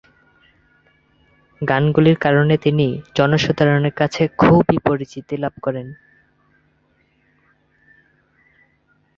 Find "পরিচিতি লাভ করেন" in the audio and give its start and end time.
4.87-5.87